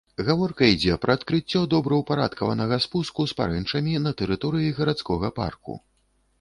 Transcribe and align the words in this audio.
Гаворка 0.27 0.69
ідзе 0.75 0.95
пра 1.03 1.15
адкрыццё 1.19 1.61
добраўпарадкаванага 1.73 2.81
спуску 2.87 3.29
з 3.35 3.39
парэнчамі 3.43 3.97
на 4.09 4.17
тэрыторыі 4.25 4.75
гарадскога 4.81 5.35
парку. 5.41 5.83